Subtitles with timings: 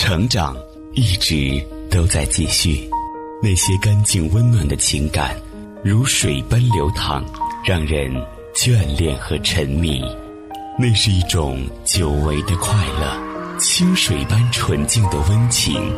[0.00, 0.56] 成长
[0.92, 2.88] 一直都在继续，
[3.42, 5.36] 那些干净温暖的情感，
[5.82, 7.24] 如水般流淌，
[7.66, 8.08] 让人
[8.54, 10.00] 眷恋和沉迷。
[10.78, 15.92] 那是一种久违的快乐，清水般纯净的温情。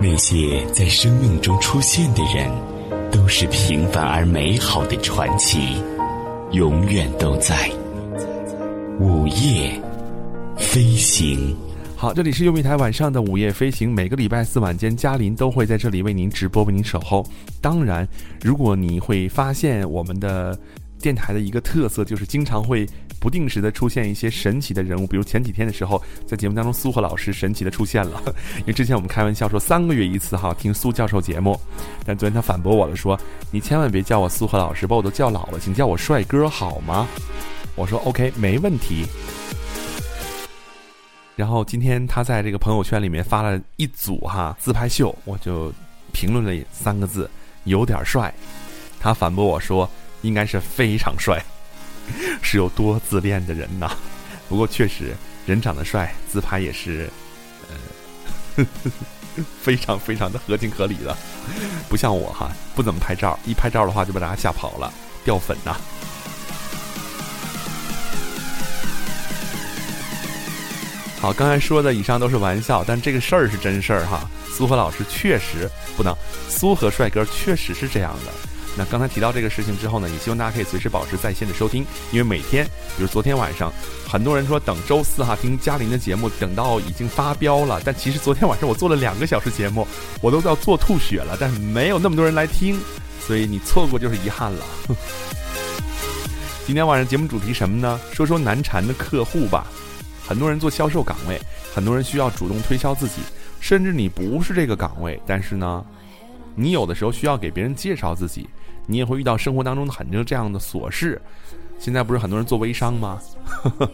[0.00, 2.48] 那些在生命中出现的人，
[3.10, 5.82] 都是平凡而美好的传奇，
[6.52, 7.68] 永远都在。
[9.00, 9.72] 午夜
[10.56, 11.54] 飞行。
[12.04, 13.90] 好，这里是优米台晚上的午夜飞行。
[13.90, 17.26] 每个礼拜四晚间，嘉林都会在这里为您直播，为您守候。
[17.62, 18.06] 当然，
[18.42, 20.54] 如果你会发现我们的
[21.00, 22.86] 电台的一个特色，就是经常会
[23.18, 25.06] 不定时的出现一些神奇的人物。
[25.06, 28.22] 比如前几天的时候，在节目当中，苏荷老师神奇的出现了。
[28.60, 31.58] 因为之前我们开玩笑说三个月一次哈听苏教授节目，
[32.04, 33.18] 但昨天他反驳我了，说
[33.50, 37.08] 你千万别叫我苏荷老师，把我都叫老了，请叫我帅哥好吗？
[37.76, 39.06] 我说 OK，没问题。
[41.36, 45.72] 然后今天他在这个朋友圈里面发了一组哈自拍秀，我就
[46.12, 47.28] 评论了三个字，
[47.64, 48.32] 有点帅。
[49.00, 49.88] 他反驳我说，
[50.22, 51.44] 应该是非常帅，
[52.40, 53.90] 是有多自恋的人呐。
[54.48, 57.10] 不过确实人长得帅，自拍也是，
[58.56, 58.64] 呃，
[59.60, 61.16] 非常非常的合情合理的，
[61.88, 64.92] 不像我哈，不怎么拍照，一拍照的话就把大家吓跑了，
[65.24, 65.76] 掉粉呐。
[71.24, 74.28] 好，刚才说的以上都是玩笑，但这个事儿是真事儿哈。
[74.52, 75.66] 苏和老师确实
[75.96, 76.14] 不能，
[76.50, 78.32] 苏和帅哥确实是这样的。
[78.76, 82.66] 那刚才提到这个事情之后呢，也希望大家可以随时保持在线的收听，因为每天，
[82.98, 83.72] 比如昨天晚上，
[84.06, 87.80] 很多人说等周四哈听嘉玲的节目，等到已经发飙了。
[87.82, 89.88] 但其实昨天晚上我做了两个小时节目，
[90.20, 92.78] 我都要做吐血了，但是没有那么多人来听，
[93.26, 94.66] 所以你错过就是遗憾了。
[96.66, 97.98] 今天晚上节目主题什么呢？
[98.12, 99.66] 说说难缠的客户吧。
[100.26, 101.38] 很多人做销售岗位，
[101.74, 103.20] 很多人需要主动推销自己，
[103.60, 105.84] 甚至你不是这个岗位，但是呢，
[106.54, 108.48] 你有的时候需要给别人介绍自己，
[108.86, 111.20] 你也会遇到生活当中的很多这样的琐事。
[111.78, 113.20] 现在不是很多人做微商吗？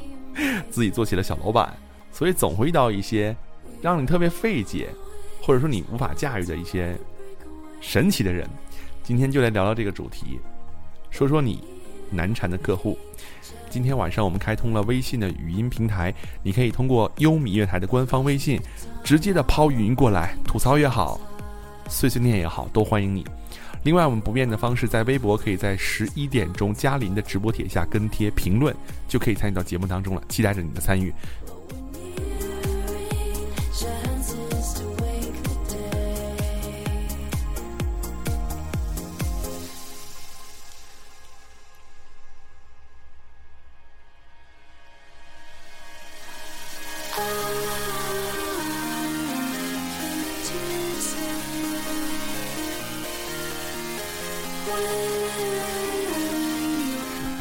[0.70, 1.76] 自己做起了小老板，
[2.12, 3.34] 所以总会遇到一些
[3.82, 4.88] 让你特别费解，
[5.42, 6.96] 或者说你无法驾驭的一些
[7.80, 8.48] 神奇的人。
[9.02, 10.38] 今天就来聊聊这个主题，
[11.10, 11.64] 说说你
[12.10, 12.96] 难缠的客户。
[13.70, 18.60] 今天晚上我们开通了微信的语音平台，你可以通过优米乐台的官方微信，
[19.04, 21.20] 直接的抛语音过来，吐槽也好，
[21.88, 23.24] 碎碎念也好，都欢迎你。
[23.84, 28.74] 另外，我们不变的方式，在微博可以在十一点钟嘉林的直播帖下跟帖评论，
[29.08, 30.22] 就可以参与到节目当中了。
[30.28, 31.14] 期待着你的参与。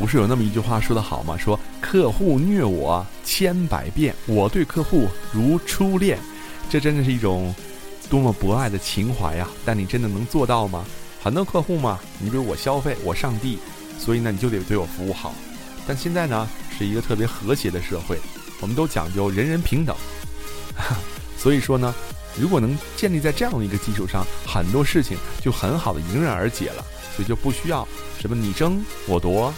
[0.09, 1.38] 是有那么一句话说得好吗？
[1.38, 6.18] 说客户虐我千百遍，我对客户如初恋。
[6.68, 7.53] 这真的是一种
[8.09, 9.48] 多么博爱的情怀呀！
[9.64, 10.84] 但你真的能做到吗？
[11.22, 13.59] 很多客户嘛，你比如我消费，我上帝，
[14.00, 15.34] 所以呢你就得对我服务好。
[15.88, 18.19] 但现在呢是一个特别和谐的社会，
[18.62, 19.96] 我们都讲究人人平等。
[21.38, 21.94] 所以说呢，
[22.36, 26.84] 如果能建立在这样的一个基础上，很多事情就很好的迎刃而解了。
[27.16, 27.86] 所以就不需要
[28.19, 29.53] 什么你争我夺。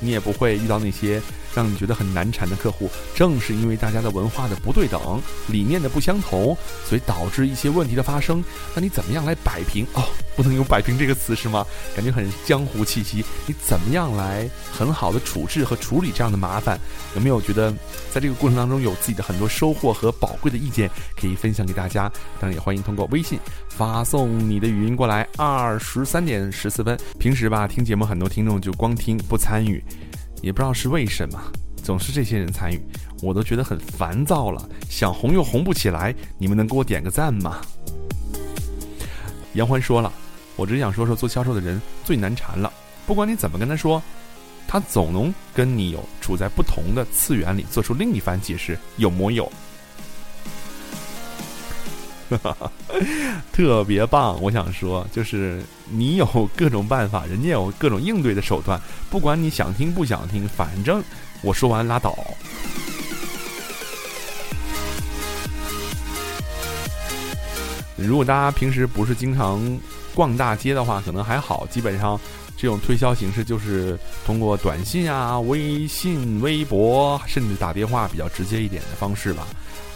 [0.00, 1.22] 你也不会遇到那些
[1.54, 6.56] 让你觉得很难缠的客户，正是因为大家的文化的不对等、理念的不相同，
[6.88, 8.42] 所以导致一些问题的发生。
[8.74, 9.86] 那你怎么样来摆平？
[9.94, 10.02] 哦，
[10.36, 11.66] 不能用“摆平”这个词是吗？
[11.94, 13.24] 感觉很江湖气息。
[13.46, 16.78] 你怎么样来很好的处置和处理这样的麻烦？
[17.14, 17.72] 有没有觉得
[18.12, 20.88] 在这个过程当中有自己的很多收获和宝贵的意见
[21.20, 22.10] 可以分享给大家？
[22.40, 23.38] 当然也欢迎通过微信
[23.80, 25.26] 发送你的语音过来。
[25.38, 29.82] 二十三点十四分，平时吧听节目很多听众就光听不参与。
[30.42, 31.40] 也不知道是为什么，
[31.82, 32.78] 总是这些人参与，
[33.22, 34.68] 我都觉得很烦躁了。
[34.90, 37.62] 想红又红不起来，你们能给我点个赞吗？
[39.54, 40.12] 杨欢说了，
[40.56, 42.70] 我只想说说做销售的人最难缠了。
[43.06, 44.02] 不管你怎么跟他说，
[44.68, 49.50] 他总能跟你有处在不同的次元里，做出另一番解释，有木有？
[53.52, 54.40] 特别棒！
[54.40, 58.80] 我想说，就是你有各种办法，人家有各种应对的手段。
[59.10, 61.02] 不管你想听不想听，反正
[61.42, 62.16] 我说完拉倒。
[67.96, 69.60] 如果大家平时不是经常
[70.14, 72.18] 逛大街的话，可能还好，基本上
[72.56, 79.46] 这种推销形式就是通过短信啊、微信、微博，甚至打电话比较直接一点的方式吧。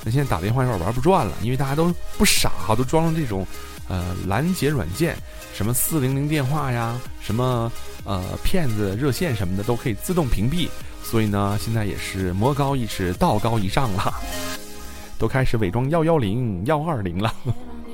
[0.05, 3.47] 那现在打电话有点玩不转了，因为大家都不傻，都装了这种
[3.89, 5.17] 呃拦截软件，
[5.55, 7.73] 什么四零零电话呀，什么
[8.05, 10.69] 呃骗子热线什么的都可以自动屏蔽。
[11.03, 14.13] 所以呢，现在也是魔高一尺，道高一丈了，
[15.19, 17.33] 都开始伪装幺幺零、幺二零了。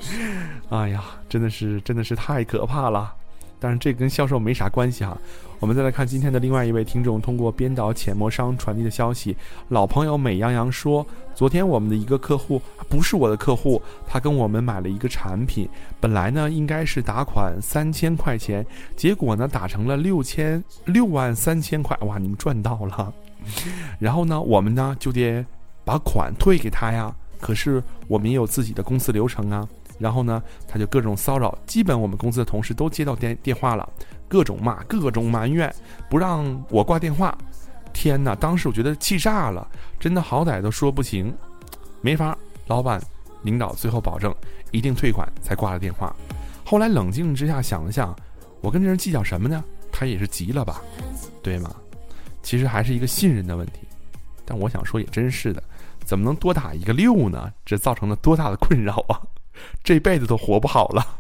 [0.71, 3.15] 哎呀，真的是真的是太可怕了。
[3.61, 5.17] 但是这跟销售没啥关系哈。
[5.61, 9.37] 我们再来看今天的另外一位听众通过编导浅墨商传递的消息，
[9.69, 15.69] 老朋友美羊羊说，昨天我们的一个客户不是我的客户，他跟我们买了一个产品，
[16.01, 18.65] 本来呢应该是打款三千块钱，
[18.97, 23.13] 结果呢打成了六千六万三千块，哇，你们赚到了。
[23.99, 25.45] 然后呢，我们呢就得
[25.85, 29.69] 把款退给他呀，可是我们也有自己的公司流程啊。
[30.01, 33.89] 然后呢，他就各种骚扰，基本我们公司的同事都接到电电话了，
[34.27, 35.73] 各种骂，各种埋怨，
[36.09, 37.37] 不让我挂电话。
[37.93, 38.35] 天哪！
[38.35, 39.69] 当时我觉得气炸了，
[39.99, 41.35] 真的好歹都说不行，
[42.01, 42.39] 没法。
[42.67, 43.03] 老板、
[43.43, 44.35] 领导最后保证
[44.71, 46.15] 一定退款，才挂了电话。
[46.65, 48.15] 后来冷静之下想了想，
[48.61, 49.63] 我跟这人计较什么呢？
[49.91, 50.81] 他也是急了吧，
[51.43, 51.75] 对吗？
[52.43, 53.81] 其实还是一个信任的问题。
[54.47, 55.61] 但我想说，也真是的，
[56.05, 57.53] 怎么能多打一个六呢？
[57.67, 59.19] 这造成了多大的困扰啊！
[59.83, 61.17] 这辈子都活不好了。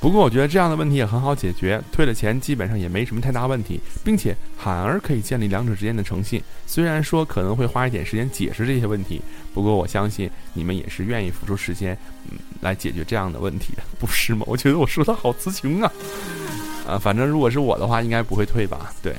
[0.00, 6.40] 不过我觉得这样的问题也很好解决，退了钱基本上也没什么太大问题，并且反而可以建立两者之间的诚信。
[6.68, 9.20] 虽然说可能会花一点时间解释这些问题，
[9.52, 11.98] 不过我相信你们也是愿意付出时间，
[12.30, 14.44] 嗯，来解决这样的问题的，不是吗？
[14.46, 15.92] 我觉得我说的好词穷啊。
[16.86, 18.94] 啊，反正如果是我的话，应该不会退吧？
[19.02, 19.16] 对，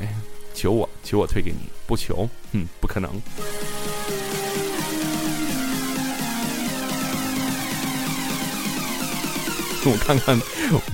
[0.54, 3.12] 求我，求我退给你，不求，嗯，不可能。
[9.86, 10.40] 我看看，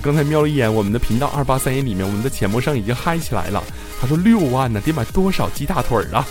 [0.01, 3.61] 刚才瞄了一眼我们的频道二八三一里面，我们的浅陌生已经嗨起来了。
[3.99, 6.25] 他说六万呢，得买多少鸡大腿儿啊、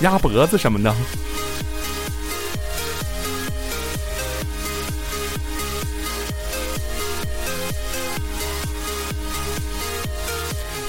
[0.00, 0.94] 鸭脖子什么的。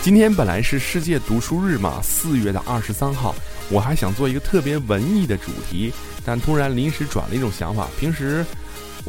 [0.02, 3.36] 今天本来是世界读书日嘛，四月的二十三号，
[3.70, 5.94] 我还想做一个特别文艺的主题，
[6.26, 7.88] 但突然临时转了一种想法。
[8.00, 8.46] 平时。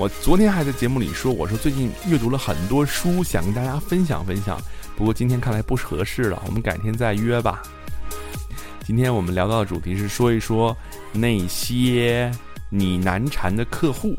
[0.00, 4.58] 我昨天还在节目里说，我说最近阅读了很多书，想跟大家分享分享。
[4.96, 7.60] 不过今天看来不合适了，我们改天再约吧。
[8.82, 10.74] 今天我们聊到的主题是说一说
[11.12, 12.32] 那些
[12.70, 14.16] 你难缠的客户。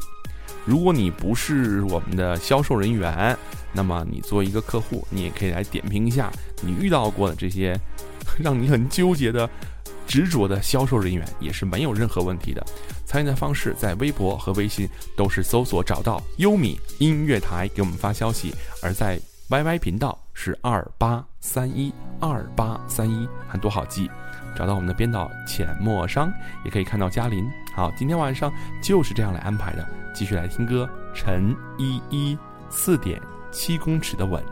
[0.66, 3.36] 如果你不是我们的销售人员，
[3.74, 6.32] 那么你做一个客户，你也可以来点评一下
[6.62, 7.76] 你遇到过的这些
[8.38, 9.50] 让你很纠结的。
[10.12, 12.62] 执着的销售人员也是没有任何问题的。
[13.06, 14.86] 参与的方式在微博和微信
[15.16, 18.54] 都是搜索找到优米音乐台给我们发消息，
[18.84, 19.18] 而在
[19.48, 24.12] YY 频道是二八三一二八三一，很多好记。
[24.54, 26.30] 找到我们的编导浅墨商，
[26.66, 27.50] 也可以看到嘉林。
[27.74, 28.52] 好，今天晚上
[28.84, 29.88] 就是这样来安排的。
[30.14, 32.38] 继续来听歌，陈依依
[32.70, 34.44] 四点七公尺的吻。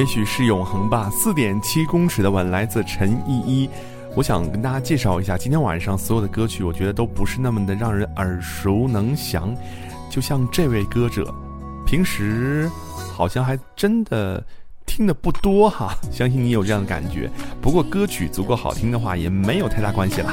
[0.00, 1.10] 也许是永恒吧。
[1.10, 3.70] 四点七公尺的吻来自陈依依，
[4.16, 9.54] 我想跟大家介绍一下，今天晚上所有的歌曲，我觉得都不是那么的让人耳熟能详。
[10.08, 11.30] 就像这位歌者，
[11.84, 12.66] 平时
[13.14, 14.42] 好像还真的
[14.86, 17.30] 听的不多哈，相信你有这样的感觉。
[17.60, 20.32] 不过歌曲足够好听的话，也没有太大关系啦。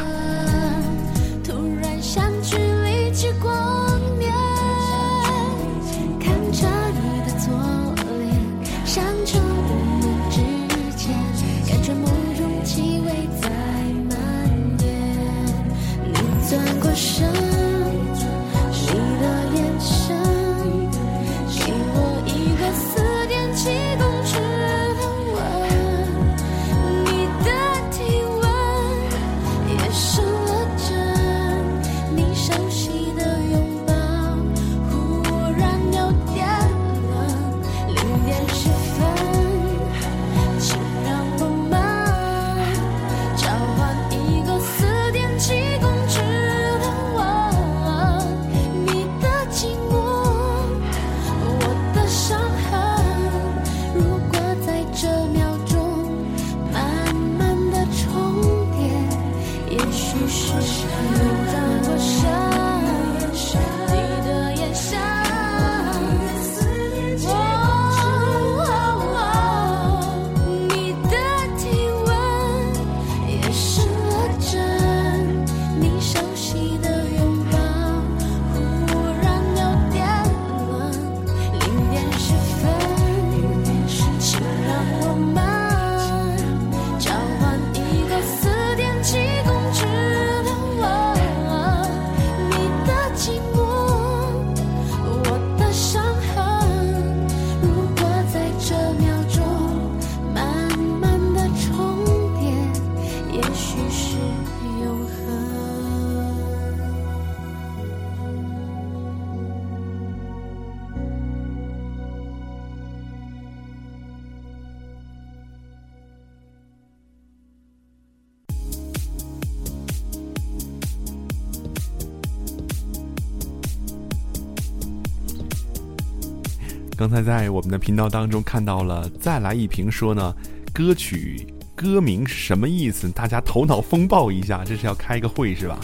[127.07, 130.35] 刚才在我们的频道当中看到了，再来一瓶说呢，
[130.73, 133.09] 歌曲歌名是什么意思？
[133.11, 135.79] 大家头脑风暴一下，这是要开个会是吧？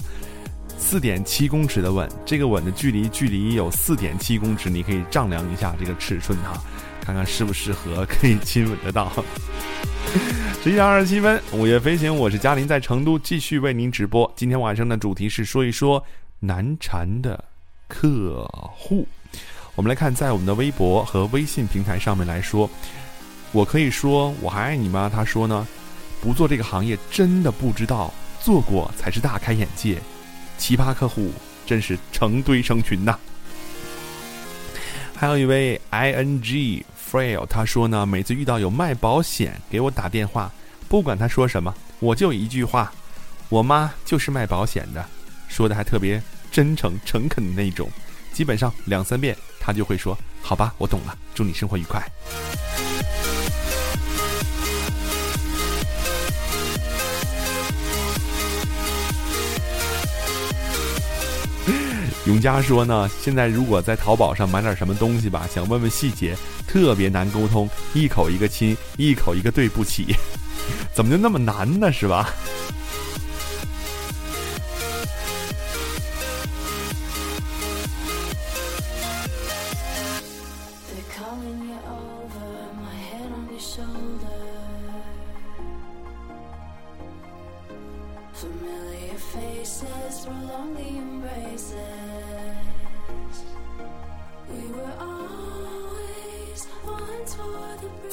[0.78, 6.62] 四点七公尺的吻，这个吻的距离距离有四点七公尺，你可以丈量一下这个尺寸哈，
[7.00, 9.10] 看看适不适合可以亲吻得到。
[10.62, 14.30] 十一点二十七分，午夜飞行，我是嘉林，在成都继续为您直播。
[14.36, 16.04] 今天晚上的主题是说一说
[16.42, 17.42] 难缠的
[17.88, 18.44] 客
[18.76, 19.08] 户。
[19.76, 22.70] 我们来看，在我们的微博和微信平台上面来说，
[23.52, 25.10] 我可以说我还爱你吗？
[25.12, 25.68] 他说呢，
[26.22, 30.00] 不做这个行业真的不知道，做过才是大开眼界。
[30.60, 31.32] 奇葩客户
[31.66, 33.18] 真是成堆成群呐。
[35.16, 40.52] 还有一位 i n g frail，他说呢，每次遇到有卖保险给我打电话，
[40.88, 42.94] 不管他说什么，我就一句话：
[43.50, 45.04] 我妈就是卖保险的，
[45.48, 47.90] 说的还特别真诚诚恳的那种，
[48.32, 49.36] 基本上两三遍。
[49.66, 52.06] 他就会说：“好吧，我懂了，祝你生活愉快。
[62.28, 66.36] ”永嘉说呢，现在如果在淘宝上买点什么东西吧，想问问细节，
[66.68, 70.14] 特别难沟通，一口一个亲，一口一个对不起，
[70.94, 71.90] 怎么就那么难呢？
[71.90, 72.30] 是吧？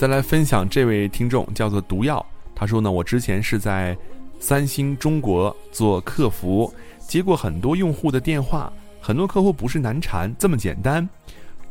[0.01, 3.95] 再来分享这位听众叫做毒药，他说呢，我之前是在
[4.39, 6.73] 三星中国做客服，
[7.07, 11.07] 接过很多用户的电话，很多客户不是难缠这么简单，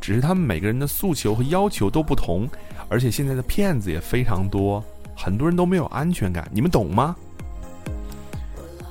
[0.00, 2.48] 只是他们每个人的诉求和要求都不同，
[2.88, 4.80] 而且现在的骗子也非常多，
[5.16, 7.16] 很多人都没有安全感，你们懂吗？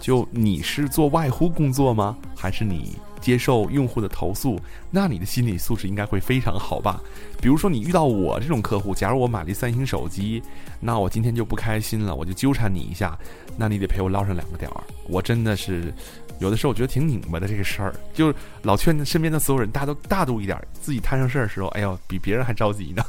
[0.02, 2.18] 就你是做外呼工作吗？
[2.36, 2.98] 还是你？
[3.20, 4.60] 接受用户的投诉，
[4.90, 7.02] 那你的心理素质应该会非常好吧？
[7.42, 10.42] 比如说你遇到我这种客户，假如我买了一三星手机，
[10.80, 13.18] 那我今天就不开心了，我就纠缠你一下，
[13.58, 14.84] 那你得陪我唠上两个点儿。
[15.08, 15.94] 我真的是
[16.40, 23.04] 有的时候我觉得挺拧巴的这个事儿，就老劝身边的所有人，大家都大度一点，自己摊上事儿的时候，哎呦，比别人还着急呢。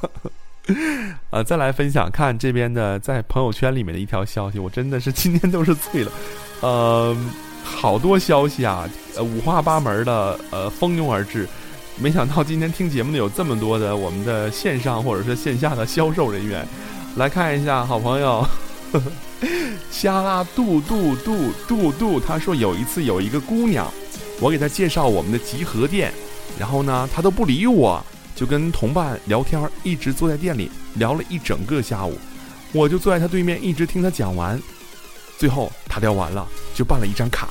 [1.30, 6.12] 啊， 再来分享看这边的在朋友圈里面的一条消息，我真的是今天都是醉了，
[6.60, 7.16] 呃，
[7.62, 11.48] 好多消息啊，呃，五花八门的，呃，蜂拥而至。
[11.98, 16.66] 没想到今天听节目的有这么多的我们的线上或者是线下的销售人员，
[17.16, 18.46] 来看一下，好朋友，
[19.90, 23.86] 虾拉杜杜杜杜杜，他说有一次有一个姑娘，
[24.40, 26.12] 我给她介绍我们的集合店，
[26.58, 28.02] 然后呢，她都不理我。
[28.34, 32.16] 就跟同伴聊天，一直坐在店里聊了一整个下午，
[32.72, 34.58] 我就坐在他对面，一直听他讲完。
[35.40, 37.48] 最后他聊完了，就办了一张卡。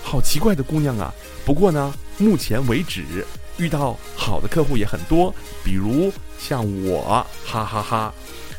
[0.00, 1.12] 好奇怪的姑娘啊！
[1.44, 8.14] 不过呢，目前为止遇到好的客户也很多，比如像我，哈哈哈，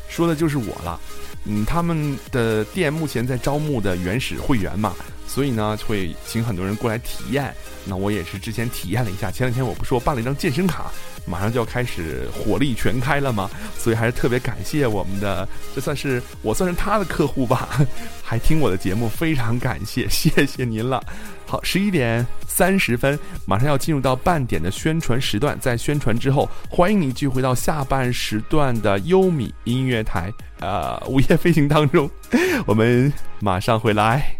[0.06, 1.00] 说的就是我了。
[1.44, 4.94] 嗯，他们的店目前在招募的原始会员嘛。
[5.28, 7.54] 所以呢，会请很多人过来体验。
[7.84, 9.30] 那我也是之前体验了一下。
[9.30, 10.90] 前两天我不说办了一张健身卡，
[11.24, 13.48] 马上就要开始火力全开了吗？
[13.78, 17.68] 所以还是特别感谢我们的，这算是我算是他的客户吧，
[18.22, 21.02] 还听我的节目，非常感谢，谢谢您了。
[21.46, 25.58] 好，十一点三十分，马上要进入到半点的宣传时段。
[25.58, 30.30] 在宣传之后，欢迎你继续回到下半时段的优米音乐台，
[30.60, 32.10] 呃，午夜飞行当中，
[32.66, 34.37] 我们马上回来。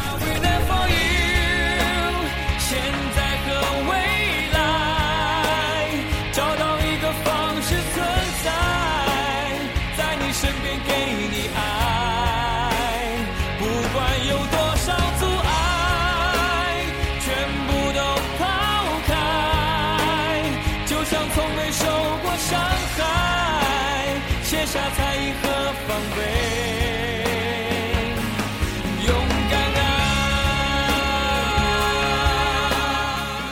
[0.00, 0.27] I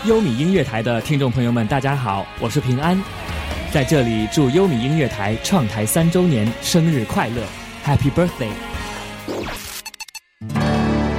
[0.06, 2.96] 优米音乐台的听众朋友们，大家好，我是平安，
[3.72, 7.42] 在这里祝优米音乐台创台三周年生日快乐
[7.84, 8.52] ，Happy Birthday！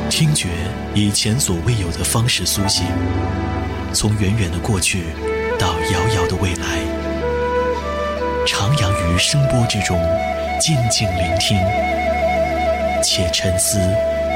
[0.10, 0.48] 听觉
[0.96, 2.86] 以前所未有的方式苏醒，
[3.92, 5.04] 从远远的过去
[5.60, 6.66] 到遥遥的未来，
[8.46, 10.00] 徜徉于声波之中，
[10.62, 11.58] 静静聆听，
[13.04, 13.82] 且沉思，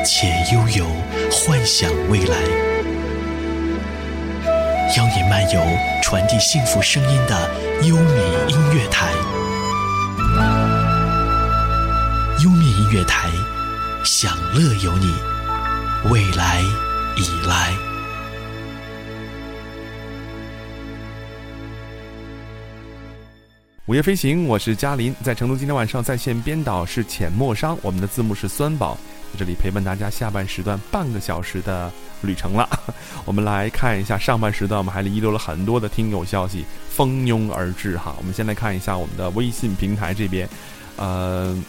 [0.03, 0.85] 且悠游，
[1.31, 2.70] 幻想未来。
[4.97, 5.61] 邀你漫游
[6.03, 7.49] 传递幸福声音的
[7.83, 8.11] 优米
[8.49, 9.09] 音乐台，
[12.43, 13.29] 优米音乐台，
[14.03, 15.15] 享乐有你，
[16.09, 16.59] 未来
[17.15, 17.73] 已来。
[23.85, 25.55] 午夜飞行，我是嘉林，在成都。
[25.55, 28.97] 今天晚上在线编导是浅墨商，我们的字幕是酸宝，
[29.31, 31.91] 在这里陪伴大家下半时段半个小时的。
[32.23, 32.69] 旅程了，
[33.25, 38.13] 我们来看一下上半时段，我们还遗留了很多的听友消息蜂拥而至哈。
[38.19, 40.47] 我们先来看一下我们的微信平台这边，
[40.97, 41.59] 呃，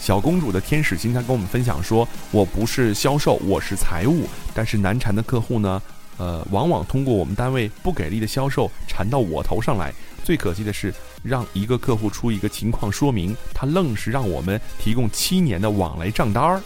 [0.00, 5.80] 小公主的天使心，她跟我们分享说：“我不是销售，我是财务，但是难缠的客户呢，
[6.16, 9.92] 呃，往往通过我们单位不给力的销售缠到我头上来。
[10.24, 16.60] 最可惜的是，让一个客户出一个情况说明，他愣是让我们提供七年的往来账单儿。”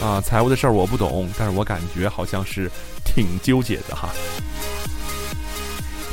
[0.00, 2.70] 啊，财务的事儿我不懂，但是我感觉好像是
[3.04, 4.10] 挺纠结的哈。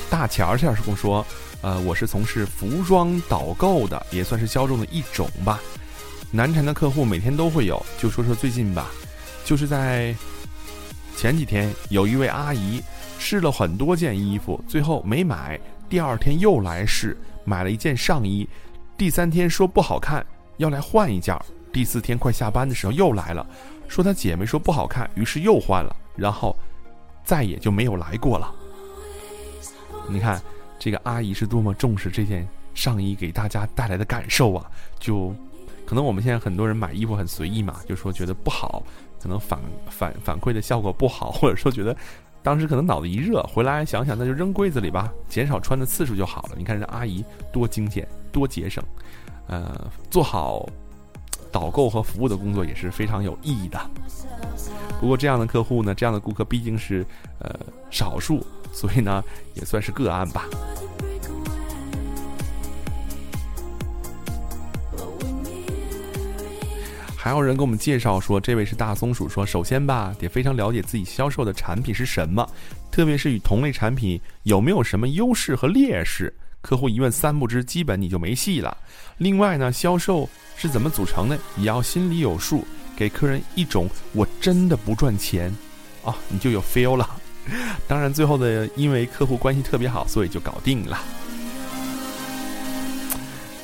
[0.10, 1.24] 大钱儿先生说，
[1.62, 5.60] 呃，我是从事服装导购的，也算是销售的一种吧。
[6.32, 8.88] 难缠的客户每天都会有，就说说最近吧，
[9.44, 10.16] 就是在
[11.16, 12.82] 前几天，有一位阿姨
[13.20, 18.48] 试了很多件衣服，最后没买，第二天又来试，买了一件上衣，
[18.98, 20.26] 第三天说不好看，
[20.58, 21.38] 要来换一件，
[21.72, 23.46] 第四天快下班的时候又来了。
[23.88, 26.56] 说她姐妹说不好看，于是又换了，然后
[27.24, 28.52] 再也就没有来过了。
[30.10, 30.42] 你看
[30.80, 34.70] 这个阿姨是多么重视这件上衣给大家带来的感受啊！
[35.00, 35.34] 就
[35.86, 38.84] 可能我们现在很多人买衣服很随意嘛，就说觉得不好，
[39.22, 41.96] 可能反反反馈的效果不好，或者说觉得
[42.46, 46.50] 当时可能脑子一热，回来想想那就扔柜子里吧，减少穿的次数就好了。
[46.56, 48.84] 你看这阿姨多精简，多节省，
[49.48, 50.70] 呃，做好。
[51.52, 53.80] 导购和服务的工作也是非常有意义的。
[55.00, 57.06] 不过这样的客户呢，这样的顾客毕竟是
[57.40, 57.50] 呃
[57.90, 60.44] 少数，所以呢也算是个案吧。
[67.26, 72.48] 还有人给我们介绍说，这位是大松鼠，说首先吧，得非常了解自己销售的产品是什么，
[72.92, 76.32] 特别是与同类产品有没有什么优势和劣势。
[76.62, 78.78] 客户一问三不知，基本你就没戏了。
[79.18, 82.64] 另外呢，销售是怎么组成的，也要心里有数，
[82.96, 85.52] 给客人一种我真的不赚钱，
[86.04, 87.10] 啊，你就有 feel 了。
[87.88, 91.00] 当然，最后的因为客户关系特别好，所以就搞定了。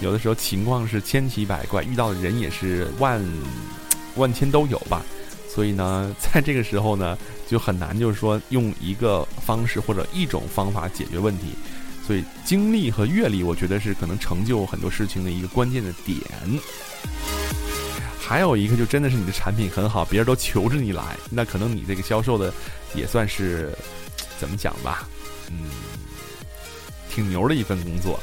[0.01, 3.23] 有的时候情况是千奇百怪，遇到的人也是万
[4.17, 5.03] 万千都有吧。
[5.47, 11.53] 所以呢，在这个时候呢，就很难就是说用一个方式或者一种方法解决问题。
[12.07, 16.17] 所以经历和阅历，我觉得是可能成就很多事情的一个关键的点。
[18.19, 22.51] 还有一个就真的是你的产品很好，别人都求着你来，那可能你这个销售的
[22.95, 23.71] 也算是
[24.39, 25.07] 怎么讲吧，
[25.49, 25.69] 嗯，
[27.09, 28.19] 挺牛的一份工作。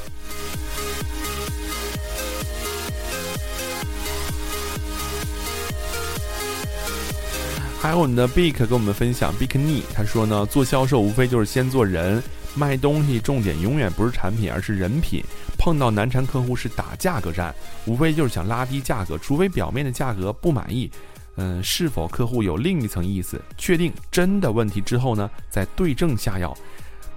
[7.81, 12.21] 还有我们的 Big 跟我们分享，Big 逆他说呢，做销售无非就是先做人，
[12.53, 15.23] 卖东西重点永远不是产品，而是人品。
[15.57, 20.91] 碰到难缠客户是打价格战，无非就是想拉低价格，除非表面的价格不满意，
[21.37, 26.53] 嗯，是否客户有另一层意思，确定真的问题之后呢，再对症下药，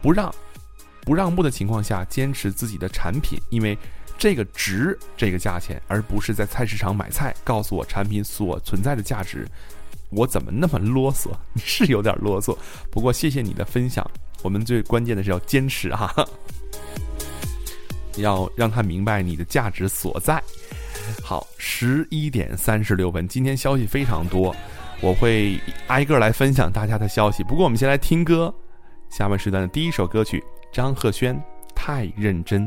[0.00, 0.32] 不让
[1.00, 3.76] 不让步的情况下，坚持自己的产品，因为
[4.16, 9.44] 这个值这个价钱，而不是在菜市场买菜，告诉我产品所存在的价值。
[10.12, 11.30] 我怎么那么啰嗦？
[11.54, 12.56] 你是有点啰嗦，
[12.90, 14.08] 不过谢谢你的分享。
[14.42, 16.12] 我们最关键的是要坚持哈，
[18.18, 20.42] 要让他明白你的价值所在。
[21.22, 24.54] 好，十一点三十六分，今天消息非常多，
[25.00, 27.42] 我会挨个来分享大家的消息。
[27.44, 28.52] 不过我们先来听歌，
[29.10, 31.36] 下半时段的第一首歌曲，张赫宣
[31.74, 32.66] 《太认真》。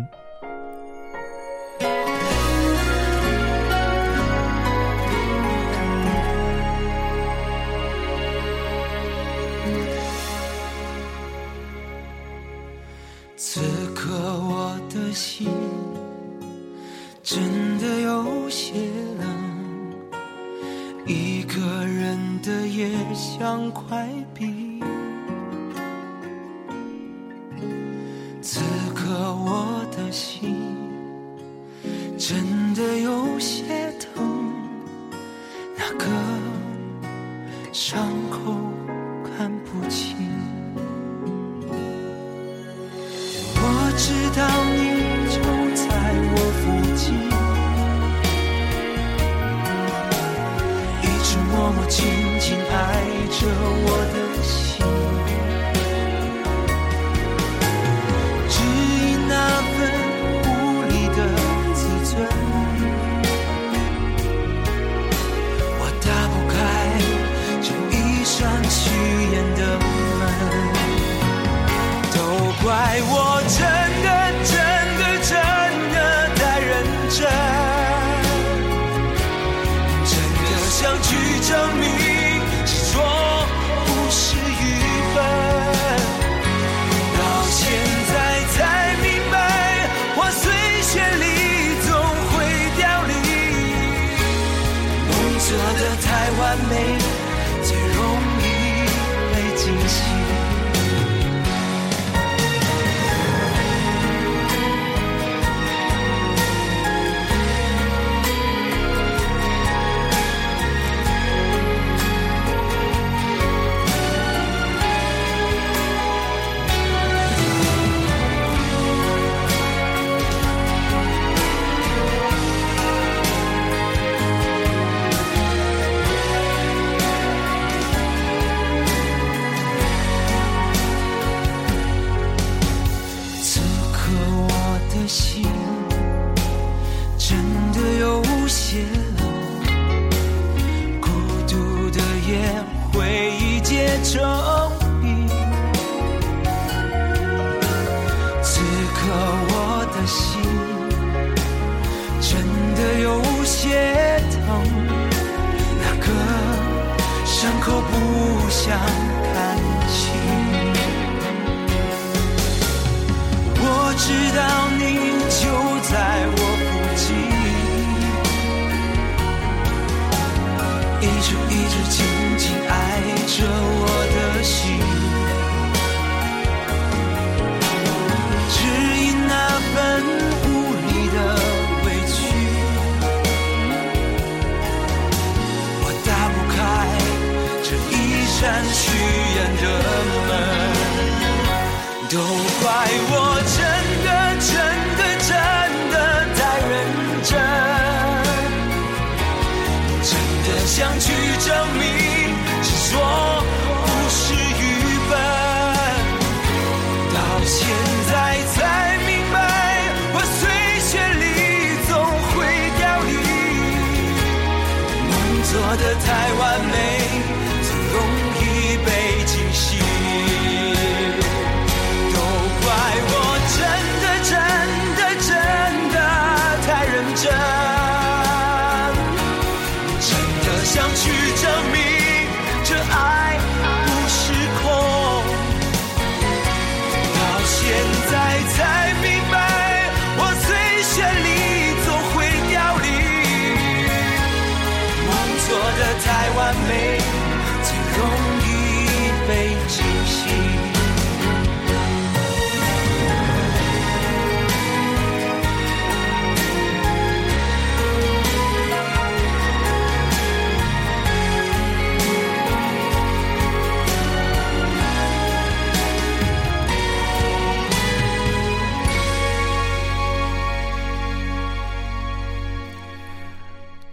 [171.15, 172.05] 一直一直紧
[172.37, 174.94] 紧爱着我的心。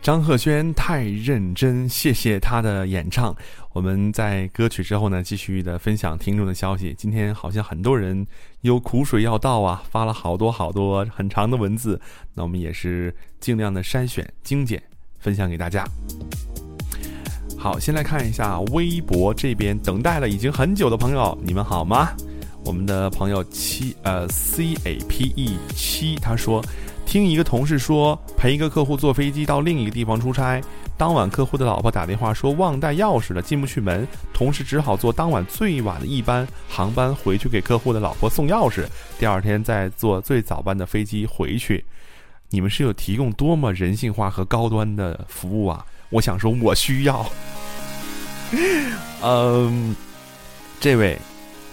[0.02, 3.32] 张赫宣太认真，谢谢他的演唱。
[3.72, 6.92] 我们在歌曲之后呢，继续的分享听众的消息。
[6.98, 8.26] 今天好像很多人
[8.62, 12.00] 有苦水要倒啊，发了好多好多很长的文字，
[12.34, 14.82] 那我们也是尽量的筛选精简，
[15.20, 15.84] 分享给大家。
[17.56, 22.08] 好，先来看一下微博这边等待了已经很久的朋友，你们好吗？
[22.64, 26.60] 我们的朋友七呃 C A P E 七他说，
[27.04, 30.62] 听一个同事说陪一个客户坐飞机到另一个地方出差，
[30.96, 38.86] 当晚客户的老婆打电话说忘带钥匙了，进不去门，同事只好坐当晚最晚的一班航班回去给客户的老婆送钥匙，
[39.18, 41.84] 第二天再坐最早班的飞机回去。
[42.48, 45.84] 你们是有提供多么人性化和高端的服务啊！
[46.10, 47.26] 我想说，我需要。
[49.22, 49.96] 嗯，
[50.80, 51.18] 这位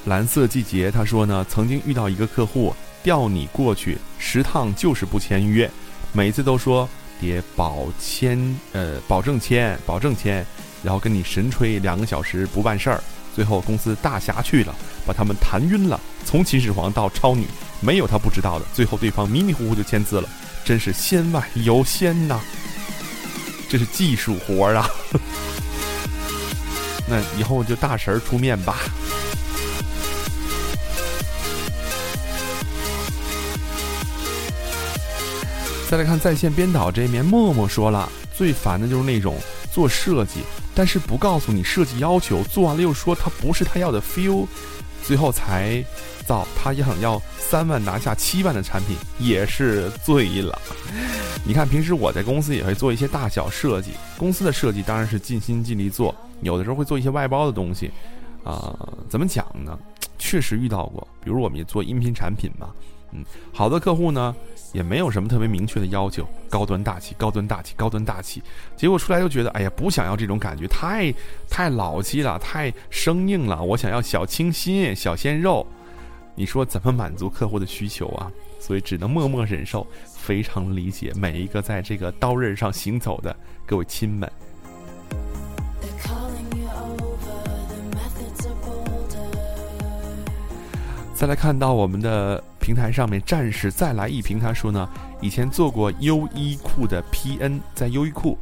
[0.06, 5.68] 蓝色季节他说呢，曾经遇到一个客户调你过去十趟就是不签约，
[6.12, 6.88] 每次都说
[7.20, 8.38] 得保签
[8.74, 10.46] 呃保证签保证签，
[10.84, 13.02] 然后跟你神吹两个小时不办事儿，
[13.34, 14.76] 最后公司大侠去了，
[15.08, 17.48] 把他们谈晕了，从秦始皇到超女
[17.80, 20.30] 没有他不知道的，最后对方迷迷糊糊就签字了，
[20.64, 22.40] 真是仙外有仙呐！
[23.70, 24.90] 这是技术活儿啊！
[27.08, 28.80] 那以后就大神儿出面吧。
[35.90, 39.36] 再来看在线编导这面，默默说了，最烦的就是那种
[39.72, 40.42] 做设计，
[40.76, 44.46] 但是不告诉你设计要求，做完了又说它不是他要的 feel，
[45.02, 45.84] 最后才
[46.28, 50.62] 造他想要三万拿下七万的产品，也是醉了。
[51.44, 57.90] 你看，平时我在公司也会做一些大小设计，公司的设计当然是尽心尽力做，有的时候会做一些外包的东西，
[58.44, 58.78] 啊、
[59.10, 59.76] 怎么讲呢？
[60.20, 62.70] 确实遇到过，比如我们也做音频产品嘛，
[63.12, 64.36] 嗯，好的客户呢
[64.72, 68.42] 也没有什么特别明确的要求，高端大气，高端大气，高端大气，
[68.76, 71.14] 结果出来又觉得，哎呀，不想要这种感觉，太
[71.50, 75.66] 太老气了，太生硬了，我想要小清新、小鲜肉，
[76.36, 78.32] 你说怎么满足客户的需求啊？
[78.60, 84.32] 所以只能默默忍受，非常理解每一个在这个刀刃上行走的各位亲们。
[91.16, 94.88] 再来看到我们的平台上面，战士再来一瓶，他说呢，
[95.22, 98.38] 以前做过优衣库的 PN，在优衣库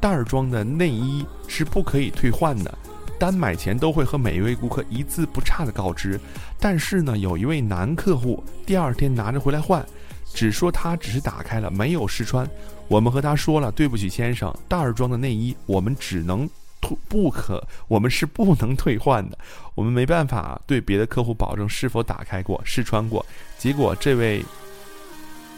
[0.00, 2.78] 袋儿装的内衣是不可以退换的，
[3.20, 6.18] 单买前都会和每一位顾客一字不差的告知。
[6.58, 9.86] 但是呢，有一位男客户第二天拿着回来换，
[10.34, 12.44] 只说他只是打开了，没有试穿。
[12.88, 19.38] 我们和他说了，对不起先生，袋儿装的内衣我们只能，退不可，我们是不能退换的。
[19.74, 23.24] 我们没办法对别的客户保证是否打开过、试穿过。
[23.58, 24.44] 结果这位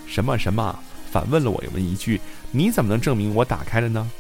[0.07, 0.79] 什么什么
[1.11, 2.21] 反问了我们一句
[2.53, 4.11] ：“你怎么能证明我打开了呢？”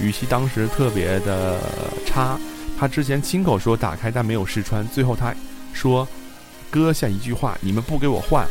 [0.00, 1.60] 语气当时特别的
[2.06, 2.38] 差。
[2.78, 4.86] 他之前亲口说打开，但没有试穿。
[4.88, 5.32] 最后他
[5.72, 6.06] 说
[6.70, 8.46] 搁下一句话：“你们不给我换，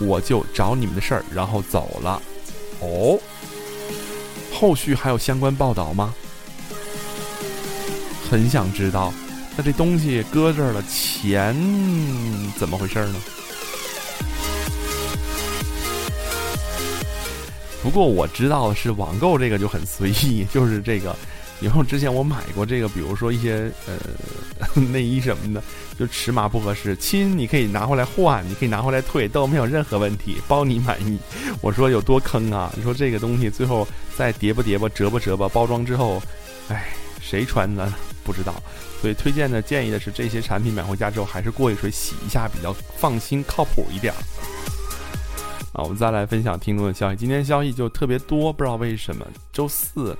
[0.00, 2.20] 我就找你们的事儿。”然后走了。
[2.80, 3.18] 哦，
[4.52, 6.12] 后续还有相关报道吗？
[8.30, 9.12] 很想知道。
[9.56, 11.54] 那这东西搁这儿了，钱
[12.56, 13.14] 怎么回事呢？
[17.82, 21.16] 不过我知道的是，网购这个就很随意，就是这个。
[21.60, 25.62] 以后之前我买过这个，比如说一些呃内衣什么的，
[25.98, 31.18] 就尺码不合适，亲你可以拿回来换，你可以拿回来退，都没有任何问题，包你满意。
[31.60, 32.72] 我说有多坑啊！
[32.76, 36.22] 你说这个东西最后再叠吧叠吧，折吧折吧，包装之后，
[36.68, 37.92] 哎，谁穿呢？
[38.28, 38.54] 不知道。
[39.00, 44.20] 所以推荐的建议的是，这些产品买回家之后还是过一水洗一下，比较放心靠谱一点儿。
[45.72, 47.16] 啊，我们再来分享听众的消息。
[47.16, 49.26] 今天消息就特别多，不知道为什么。
[49.50, 50.14] 周四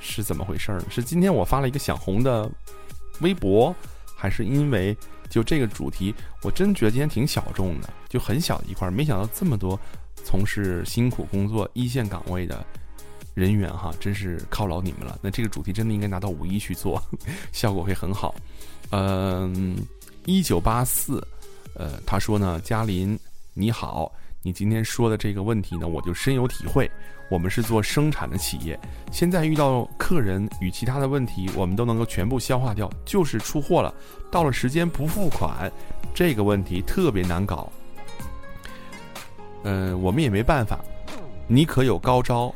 [0.00, 0.82] 是怎么回事儿？
[0.90, 2.50] 是今天我发了一个想红的
[3.20, 3.74] 微博，
[4.16, 4.96] 还是因为
[5.30, 9.78] 就这个主题，我真觉得今天挺小众的，就很小一块儿，没想到这么多
[10.24, 12.64] 从事辛苦工作一线岗位的
[13.34, 15.18] 人员哈，真是犒劳你们了。
[15.20, 17.02] 那这个主题真的应该拿到五一去做，
[17.52, 18.34] 效果会很好。
[18.90, 19.76] 嗯，
[20.24, 21.26] 一九八四，
[21.74, 23.18] 呃，他说呢，嘉林
[23.52, 24.10] 你好，
[24.42, 26.90] 你今天说的这个问题呢，我就深有体会。
[27.30, 28.78] 我们是做生产的企业，
[29.10, 33.92] 现在遇到客人与其他的问题，我们都能够全部消化掉，就是出货了，
[34.30, 35.72] 到了时间不付款，
[36.14, 37.72] 这个问题特别难搞。
[39.62, 40.78] 嗯、我们也没办法，
[41.48, 42.54] 你可有高招，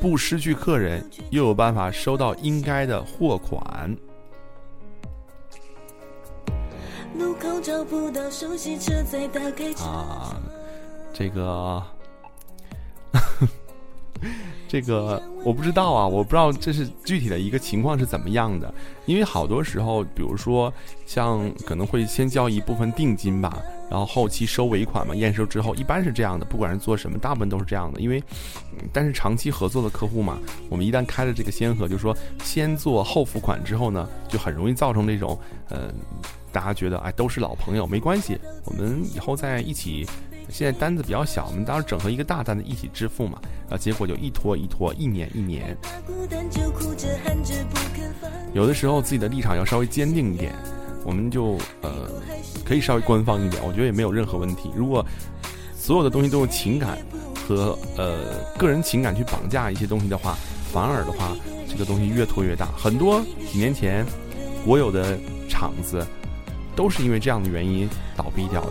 [0.00, 3.94] 不失去客人，又有办法收到应该的货款。
[7.18, 10.40] 路口找不到熟悉车，再打开车啊，
[11.12, 11.82] 这个，
[14.66, 18.72] 这个我不知道啊，我不知道这是具体的一个情况是怎么样的，
[19.04, 20.72] 因为好多时候，比如说
[21.04, 23.60] 像可能会先交一部分定金吧，
[23.90, 28.22] 然后后期收尾款嘛，验收之后一般是这样的，不管是做什么，大部分都是这样的，因为，
[28.92, 35.36] 但是长期合作的客户嘛，我们一旦开了这个先河，就说先做后付款之后呢，就很容易造成这种，
[35.68, 35.92] 呃，
[36.52, 40.06] 大家觉得哎都是老朋友没关系，我们以后再一起。
[40.48, 45.76] 现在单子比较小，我们当时整合一个大单子一起支付嘛，然后结果就一拖一拖，一年一年。
[48.52, 50.52] 有的时候自己的立场要稍微坚定一点，
[51.04, 52.10] 我们就呃
[52.70, 54.70] 可以稍微官方一点，我觉得也没有任何问题。
[54.76, 55.04] 如果
[55.76, 56.96] 所有的东西都用情感
[57.34, 60.36] 和呃个人情感去绑架一些东西的话，
[60.72, 61.36] 反而的话，
[61.68, 62.66] 这个东西越拖越大。
[62.78, 64.06] 很多几年前
[64.64, 66.06] 国有的厂子
[66.76, 68.70] 都是因为这样的原因倒闭掉的，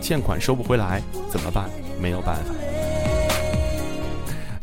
[0.00, 1.68] 欠款收不回来怎么办？
[2.00, 2.54] 没有办法。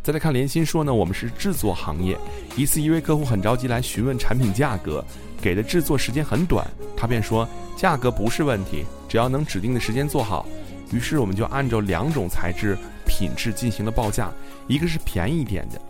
[0.01, 2.17] 再来看连心说呢，我们是制作行业，
[2.55, 5.05] 一次一位客户很着急来询问产品价格，
[5.39, 6.65] 给的制作时间很短，
[6.97, 10.45] 他便说价格不是问题，只要能指定的时间做好。
[10.91, 14.31] 于是我们就按照两种材质、品质进行了报价，
[14.67, 15.81] 一个是便宜一点的，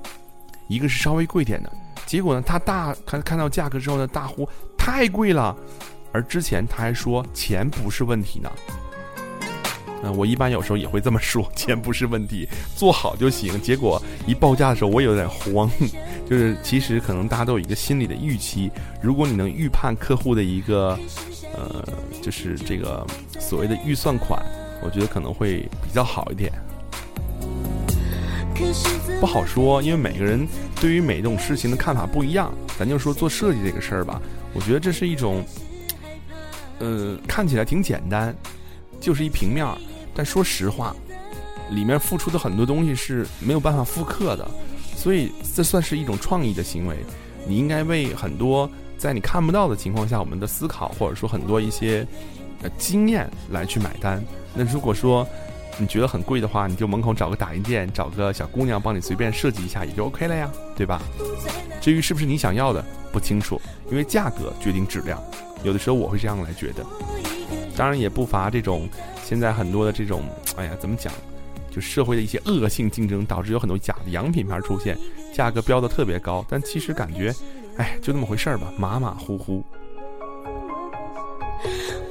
[0.67, 1.71] 一个是稍微贵点的。
[2.05, 5.55] 结果呢，他大看看到价格之后呢，大呼太贵了，
[6.11, 8.49] 而之前他还说钱不是问题呢。
[10.05, 13.59] 嗯，我一般有时候也会这么说，钱不是问题，做好就行。
[13.59, 15.67] 结果一报价的时候，我也有点慌，
[16.29, 18.69] 就是其实可能大家都有一个心理的预期，
[19.01, 20.97] 如果你能预判客户的一个，
[21.55, 21.83] 呃，
[22.21, 23.03] 就是这个
[23.39, 24.39] 所谓的预算款，
[24.83, 26.51] 我觉得可能会比较好一点。
[29.19, 30.47] 不好说，因为每个人
[30.79, 32.53] 对于每种事情的看法不一样。
[32.77, 34.21] 咱就说做设计这个事儿吧，
[34.53, 35.43] 我觉得这是一种，
[36.79, 38.35] 呃，看起来挺简单，
[38.99, 39.77] 就是一平面儿，
[40.15, 40.95] 但说实话，
[41.69, 44.49] 里面付出的很多东西是没有办法复刻的，
[44.95, 46.95] 所以这算是一种创意的行为。
[47.47, 52.07] 你应该为很多在你看不到的情况下，我们的思考或者说很多一些
[52.63, 54.23] 呃经验来去买单。
[54.53, 55.27] 那如果说
[55.77, 61.01] 你觉得很贵的话，你就门口找个打印店，找个小姑娘帮你随便设计一下，也就 OK 了呀，对吧？
[61.81, 65.21] 至于是不是你想要的，不清楚，因为价格决定质量。
[65.63, 66.85] 有的时候我会这样来觉得，
[67.75, 68.89] 当然也不乏这种
[69.27, 70.21] 现在很多的这种，
[70.55, 71.11] 哎呀，怎么讲？
[71.71, 74.95] 就社会的一些恶性竞争，导致有很多假的洋品牌出现，
[75.33, 77.33] 价格标的特别高，但其实感觉，
[77.77, 79.63] 哎，就那么回事儿吧，马马虎虎。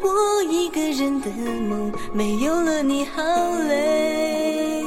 [0.03, 3.23] 我一个人的梦没有了你好
[3.69, 4.84] 累。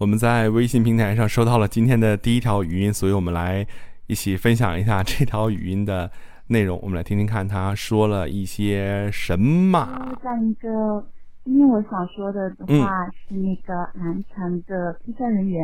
[0.00, 3.66] 我们在微信平台上收到了今天的第一条语音，所以我们来
[4.06, 6.10] 一起分享一下这条语音的
[6.46, 6.80] 内容。
[6.80, 10.16] 我们来听听看他说了一些什么。
[10.24, 11.06] 在一个，
[11.44, 15.62] 今天我想说的的话是那个南城的推销人员，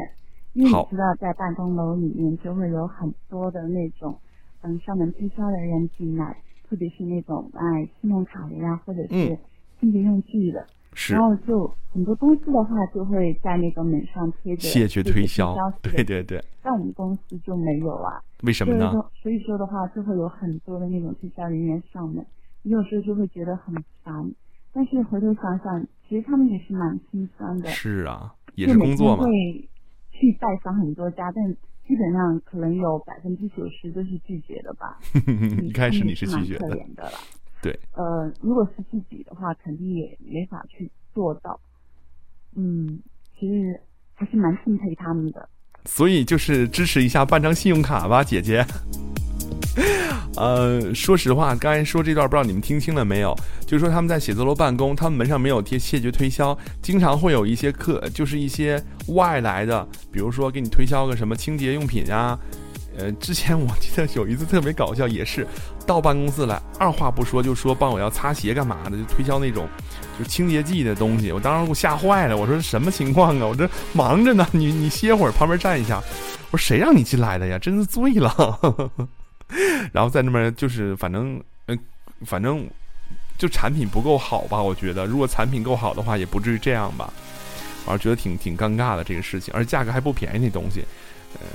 [0.53, 4.15] 因为你知道在办公楼里面就会有很多的那种
[4.61, 6.37] 嗯上门推销的人进来，
[6.69, 9.39] 特别是那种卖信用卡的呀，或者是嗯
[9.81, 10.67] 清洁用具的，
[10.99, 18.19] 是然后就很多东西的话就会在那个门上贴着谢绝推销，对 对对对，但我们公司就没有啊。
[18.43, 18.91] 为什么呢？
[19.23, 22.25] 所以说，的话，就会有很多的那种推销人员上门，
[22.63, 24.33] 你有时候就会觉得很烦。
[24.73, 29.25] 但是回头想想，其实他们也是蛮心酸的，是啊，也是工作嘛。
[29.25, 29.31] 会
[30.11, 31.53] 去拜访很多家，但
[31.87, 34.99] 基本上可能有百分之九十都是拒绝的吧。
[35.63, 37.19] 一开始你是拒绝可的，怜的啦。
[37.67, 41.59] 对，呃，如果是自己的话，肯定也没法去做到。
[42.55, 43.01] 嗯，
[43.37, 43.81] 其实
[44.15, 45.49] 还是蛮敬佩他们的。
[45.85, 48.65] 所以就是支持一下办张信用卡吧，姐姐。
[50.37, 53.35] 呃，说实话，刚才说这段不知道你们听清了没有？
[53.63, 62.39] 就是说他们在写字楼办公，他们门上没有贴谢绝推销，经常会有一些客，就是一些外来的，比如说给你推销个什么清洁用品啊。
[62.99, 65.47] 呃，之前我记得有一次特别搞笑，也是
[65.87, 69.69] 到办公室来，二话不说就说帮我要擦鞋干嘛的，就推销那种
[70.19, 71.31] 就清洁剂的东西。
[71.31, 73.47] 我当时给我吓坏了，我说什么情况啊？
[73.47, 76.03] 我这忙着呢， 你你歇会儿，旁边站一下。
[76.51, 77.59] 我说谁让你进来的呀？
[77.59, 78.91] 真是醉了。
[79.93, 81.79] 然后在那边就是反正呃，
[82.25, 82.69] 反正
[83.39, 84.61] 就产品不够好吧？
[84.61, 87.13] 我觉得如果产品够好的话，也不至于这样吧。
[87.85, 90.85] 我觉得挺挺尴尬的这个事情，而且价格还不便宜那东西，
[91.35, 91.47] 嗯。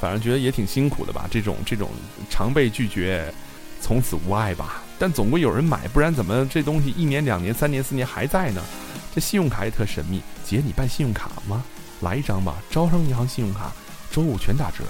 [0.00, 1.90] 反正觉得也挺辛苦的吧，这种这种
[2.30, 3.32] 常被拒绝，
[3.80, 4.82] 从此无爱吧。
[4.98, 8.62] 但总归有人买，不然怎么这东西一年、两年、三年、四年还在呢？
[9.14, 10.22] 这信用卡也特神秘。
[10.44, 11.64] 姐，你办信用卡吗？
[12.00, 13.72] 来一张吧，招商银行信用卡，
[14.10, 14.84] 周五全打折。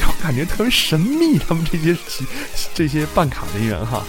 [0.06, 1.96] 我感觉特别神秘，他们这些
[2.74, 4.02] 这些办卡人员哈。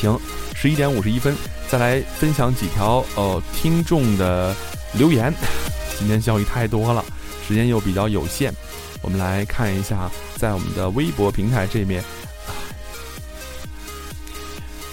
[0.00, 0.18] 行，
[0.54, 1.36] 十一点五十一分。
[1.70, 4.52] 再来分享几条呃听众的
[4.92, 5.32] 留言，
[5.96, 7.04] 今天消息太多了，
[7.46, 8.52] 时间又比较有限，
[9.02, 12.02] 我们来看一下，在我们的微博平台这边，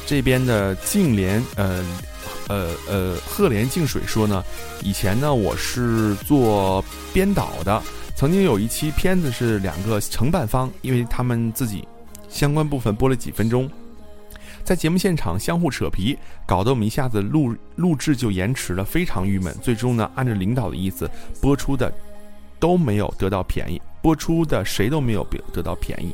[0.06, 1.84] 这边的净莲呃
[2.48, 4.44] 呃呃鹤莲净水说呢，
[4.84, 7.82] 以前呢我是做编导的，
[8.16, 11.88] 曾经有一期片子是两个承办方，因为他们自己
[12.30, 13.68] 相关部分播了几分钟。
[14.68, 19.56] 在节目现场相互扯皮，搞得我们一下子录录制就延迟了，非常郁闷。
[19.62, 21.10] 最终呢，按照领导的意思，
[21.40, 21.90] 播出的
[22.60, 26.12] 都没有得到便宜，播出的谁都没有得到便宜。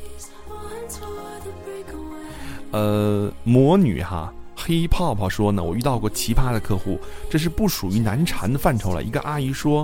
[2.70, 7.00] 呃，魔女哈黑泡泡说呢，我遇到过奇葩的客户，
[7.32, 9.02] 这是不属于难缠的范畴了。
[9.02, 9.84] 一个阿姨说，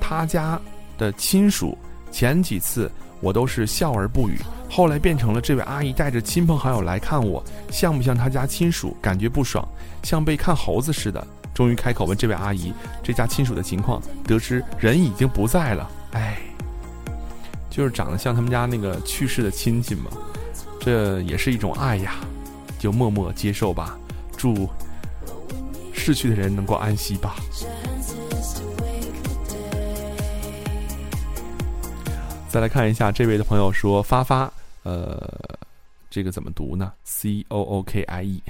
[0.00, 0.60] 她家
[0.98, 1.78] 的亲属
[2.10, 2.90] 前几次。
[3.20, 4.38] 我都是笑而不语，
[4.70, 8.96] 后来变成了这位阿姨带着亲朋好友来看我，像不像她家亲属？
[9.00, 9.66] 感觉不爽，
[10.02, 11.26] 像被看猴子似的。
[11.54, 15.90] 终于开口问这位阿姨这家亲属的情况，得知人已经不在了。
[16.12, 16.38] 哎，
[17.68, 20.04] 就是长得像他们家那个去世的亲戚嘛，
[20.78, 22.14] 这也是一种爱呀，
[22.78, 23.98] 就默默接受吧。
[24.36, 24.68] 祝
[25.92, 27.34] 逝去的人能够安息吧。
[32.48, 34.50] 再来看一下这位的朋友说发发，
[34.88, 35.20] 呃，
[36.08, 38.42] 这个怎么读呢？C O O K I E，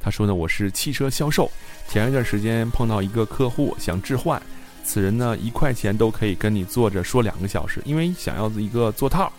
[0.00, 1.50] 他说呢，我是汽车销售，
[1.86, 4.40] 前一段时间碰到一个客户想置换，
[4.82, 9.30] 此人呢一块钱都可以跟你坐着说两个小时，因为想要一个座套，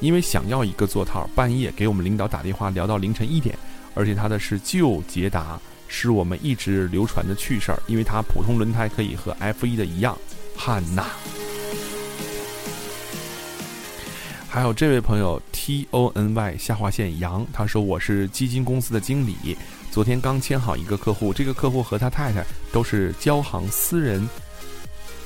[0.00, 3.56] 因为想要一个座套，半夜给我们领导打电话聊到凌晨一点，
[3.94, 10.18] 而且他的是旧捷达，是我们一直流传的趣事儿，因为他普通轮胎可以和 F 一的一样，
[10.56, 11.06] 汉娜。
[14.54, 19.58] 还有这位朋友 T O N Y 下划线杨，他说我是基金公司的经理，
[19.90, 24.24] 昨天刚签好一个客户，这个客户和他太太都是交行私人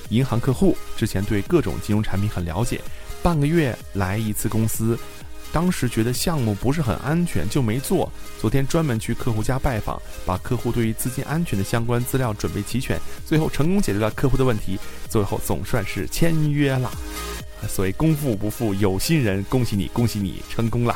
[0.09, 2.81] 银行客户，之前对各种金融产品很了解，
[3.23, 4.99] 半个月来一次公司，
[5.53, 8.11] 当时觉得项目不是很安全就没做，
[8.41, 16.91] 昨天专门去客户家拜访，把客户对于资金安全的相关资料准备齐全，最后成功解决了客户的问题，最后总算是签约了。
[17.67, 20.95] 所谓功夫不负有心人，恭喜你，恭喜你成功了，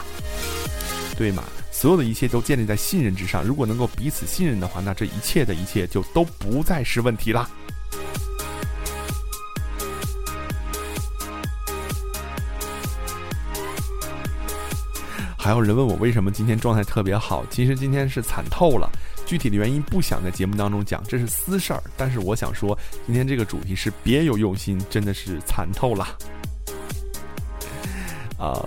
[1.17, 1.43] 对吗？
[1.71, 3.43] 所有的一切都建立在信任之上。
[3.43, 7.51] 如果能够彼此信任的话，那这一切的一切就都不再是问题了。
[15.37, 18.89] 还有人问我为什么今天状态特别好，其实今天是惨透了。
[19.27, 21.83] 具体的原因不想在节目当中讲，这是私事儿。
[21.97, 26.17] 但是我想说，今天这个主题是别有用心，真的是惨透了。
[28.43, 28.59] 啊，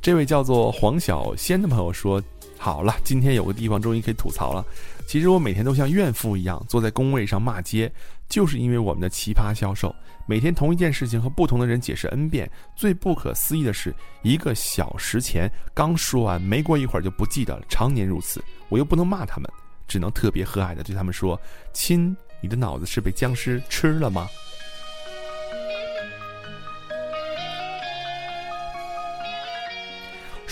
[0.00, 2.22] 这位叫做黄小仙的朋友说
[2.56, 4.64] ：“好了，今天有个地方终于可以吐槽了。
[5.08, 7.92] 其实我每天都像怨妇一样坐在工位上骂街，
[8.28, 9.92] 就是因为我们的奇葩销售，
[10.24, 12.48] 每天同一件事情和不同的人解释 n 遍。
[12.76, 13.92] 最不可思议的是，
[14.22, 18.40] 一个小时前刚说完，没过一会儿就不记得了，常年如此。
[18.68, 19.50] 我又不能骂他们，
[19.88, 21.38] 只能特别和蔼的对他们说：
[21.72, 24.28] 亲，你的脑子是被僵尸吃了吗？”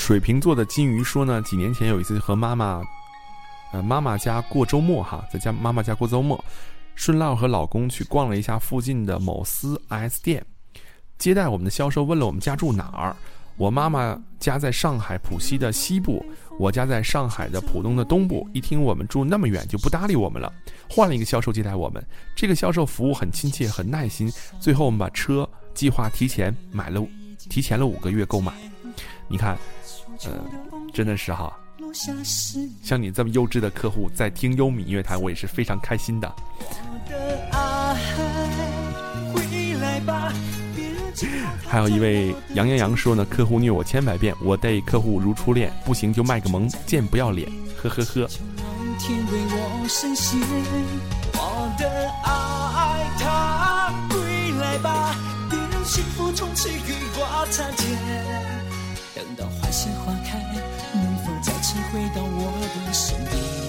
[0.02, 2.82] 水瓶座的金鱼说呢，几年前有一次和妈妈，
[3.72, 6.44] 呃，妈妈家过周末哈，在家妈妈家过周末，
[6.96, 10.44] 顺道和老公去逛了一下附近的某司 S 店，
[11.18, 13.14] 接待我们的销售问了我们家住哪儿。
[13.56, 16.26] 我妈妈家在上海浦西的西部，
[16.58, 18.50] 我家在上海的浦东的东部。
[18.52, 20.52] 一听我们住那么远，就不搭理我们了，
[20.90, 22.04] 换了一个销售接待我们。
[22.34, 24.28] 这个销售服务很亲切，很耐心。
[24.58, 27.06] 最后我们把车计划提前买了，
[27.48, 28.52] 提前了五个月购买。
[29.28, 29.56] 你看，
[30.24, 30.32] 呃，
[30.92, 31.52] 真的是哈，
[32.82, 36.32] 像你这么优质的客户在听优米音乐台，我也是非常开心的。
[41.66, 47.50] 还有一位杨洋洋说呢，客户虐我千百遍，我待客户如初恋，不行就卖个萌，贱不要脸，
[47.82, 48.28] 呵呵呵。
[51.34, 51.88] 我的
[52.24, 55.14] 爱他归来吧，
[55.50, 58.71] 别让幸福从此与我擦肩。
[59.36, 60.38] 等到花谢花开，
[60.94, 62.52] 能否再次回到我
[62.86, 63.61] 的身边？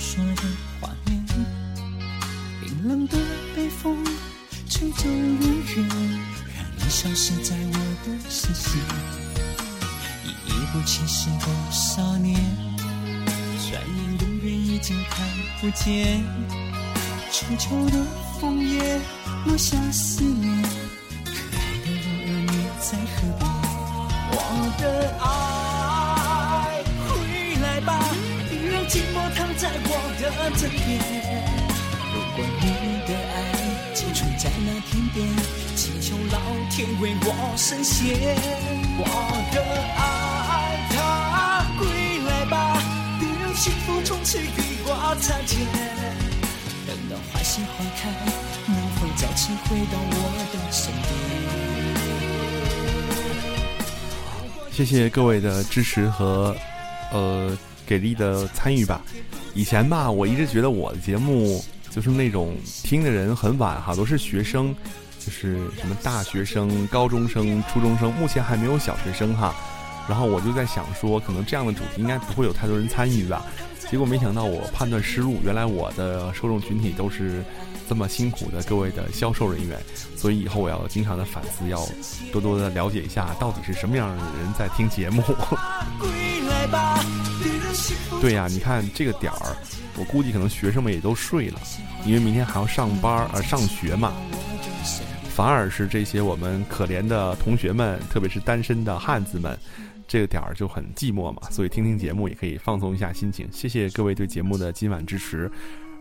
[0.00, 0.42] 说的
[0.80, 1.22] 画面，
[2.62, 3.18] 冰冷的
[3.54, 4.02] 北风
[4.66, 5.40] 吹走永
[5.76, 5.88] 远，
[6.56, 7.74] 让你消失在我
[8.06, 8.80] 的视线。
[10.24, 12.34] 依依不弃时的少年，
[13.26, 15.28] 转眼永远已经看
[15.60, 16.24] 不见。
[17.30, 18.02] 春秋的
[18.40, 18.98] 枫叶
[19.44, 20.59] 落下思念，
[30.30, 30.78] 我的枕边。
[32.12, 32.64] 如果你
[33.06, 33.34] 的爱
[33.94, 35.18] 寄存在那天边，
[35.74, 36.38] 祈求老
[36.70, 37.26] 天为我
[37.56, 37.98] 神仙。
[38.98, 39.04] 我
[39.52, 39.56] 的
[39.96, 40.00] 爱，
[40.90, 41.82] 它归
[42.28, 42.54] 来吧，
[43.18, 44.88] 别让幸福从此与我
[45.20, 45.58] 擦肩。
[46.86, 48.08] 等到花谢花开，
[48.66, 50.14] 能否再次回到我
[50.52, 50.92] 的身
[54.62, 54.72] 边？
[54.72, 56.56] 谢谢各位的支持和
[57.12, 57.56] 呃。
[57.86, 59.02] 给力的参与吧！
[59.54, 64.74] 以前吧，我一直觉得我的节目就是那种听的人很晚哈，都是学生，
[65.18, 69.54] 就是什么大学生、高中生、初中生，目前还没有小学生哈。
[70.08, 73.44] 然后我就在想说，可能这样的主题应该不会有太多人参与吧。
[73.90, 77.44] 结果没想到我判断失误，原来我的受众群体都是
[77.88, 79.76] 这么辛苦的各位的销售人员。
[80.16, 81.84] 所以以后我要经常的反思，要
[82.32, 85.22] 多多的了解一下到底是什么样的人在听节目。
[88.20, 89.56] 对呀，你看这个点儿，
[89.96, 91.60] 我估计可能学生们也都睡了，
[92.04, 94.12] 因为明天还要上班儿啊上学嘛。
[95.34, 99.58] 反而是这些我们可怜的同学们，特别是单身的汉子们，
[100.06, 101.42] 这个点儿就很寂寞嘛。
[101.50, 103.48] 所以听听节目也可以放松一下心情。
[103.50, 105.50] 谢谢各位对节目的今晚支持。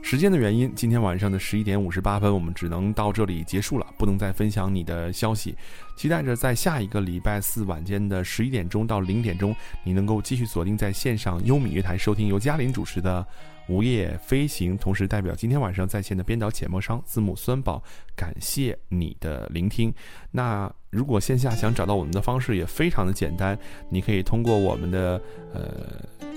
[0.01, 5.55] 时间的原因，今天晚上的十一点五十八分，我们只能到这里结束了，不能再分享你的消息。
[5.95, 13.23] 期待着在下一个礼拜四晚间的十一点钟到零点钟，你能够继续锁定在线上优米乐台收听由嘉林主持的
[13.71, 14.75] 《午夜飞行》。
[14.81, 17.83] 同时，代表今天晚上在线的编导浅墨商字幕酸宝，
[18.15, 19.93] 感谢你的聆听。
[20.31, 23.55] 那如果线下想找到我们的方式也非常的简单，
[23.91, 25.21] 你可以通过我们的
[25.53, 26.28] 呃。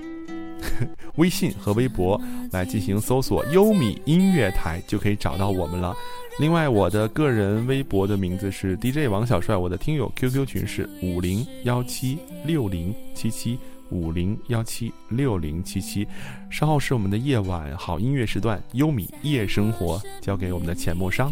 [1.17, 5.95] 微信和微博来进行搜索“优米音乐台”，就可以找到我们了。
[6.39, 13.59] 另外，我的个人微博的名字是 DJ 王小帅，我的听友 QQ 群是五零幺七六零七七
[13.91, 16.09] 五零幺七六零七七。
[16.51, 21.31] 稍后是我们的夜晚好音乐时段，优米夜生活交给我们的浅陌商。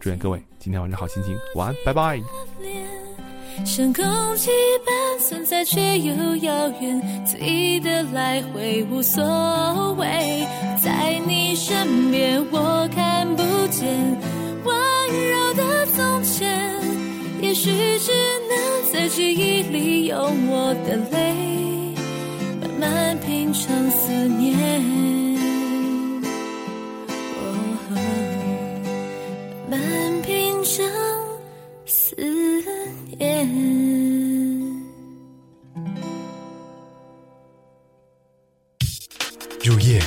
[0.00, 2.20] 祝愿各位今天晚上好心情，晚安，拜拜。
[3.64, 4.04] 像空
[4.36, 4.50] 气
[4.84, 9.22] 般存在，却又遥远，随意的来回无所
[9.94, 10.46] 谓。
[10.82, 13.86] 在你身边，我看不见
[14.64, 14.76] 温
[15.30, 16.74] 柔的从前。
[17.40, 18.12] 也许只
[18.48, 21.94] 能在记忆里用我的泪，
[22.60, 25.05] 慢慢品尝思念。
[39.64, 40.02] 入夜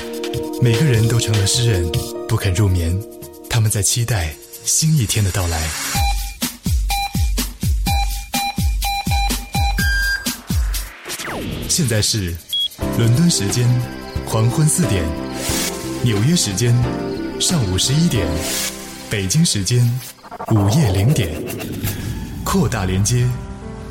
[0.62, 1.92] 每个人都成了诗人
[2.28, 2.96] 不肯入眠
[3.50, 4.32] 他们在期待
[4.64, 5.68] 新一天的到来。
[11.68, 12.36] 现在是
[12.98, 13.68] 伦敦时间
[14.28, 15.04] 黄昏四点
[16.04, 16.76] 纽约时间
[17.40, 18.28] 上午十一点
[19.10, 19.84] 北京时间
[20.52, 21.99] 午夜零点。
[22.52, 23.28] 扩大连接，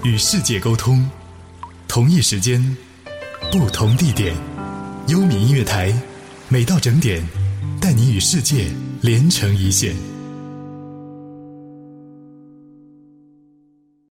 [0.03, 1.09] 与世界沟通，
[1.87, 2.77] 同一时间，
[3.53, 4.35] 不同地点，
[5.07, 5.95] 优米音乐台，
[6.49, 7.23] 每到整点，
[7.81, 8.69] 带你与世界
[9.01, 9.95] 连成一线。